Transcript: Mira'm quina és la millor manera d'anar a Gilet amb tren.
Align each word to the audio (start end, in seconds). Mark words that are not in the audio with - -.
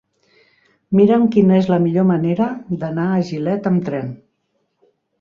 Mira'm 0.99 1.27
quina 1.35 1.59
és 1.59 1.69
la 1.73 1.79
millor 1.85 2.09
manera 2.13 2.49
d'anar 2.85 3.09
a 3.13 3.23
Gilet 3.31 3.73
amb 3.75 3.89
tren. 3.91 4.13